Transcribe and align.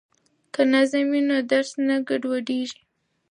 که 0.53 0.61
نظم 0.73 1.05
وي 1.11 1.21
نو 1.29 1.37
درس 1.51 1.71
نه 1.87 1.95
ګډوډیږي. 2.09 2.81